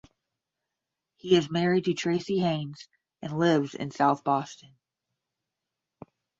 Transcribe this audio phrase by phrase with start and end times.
[1.17, 2.87] He is married to Tracee Hynes
[3.21, 4.75] and lives in South Boston.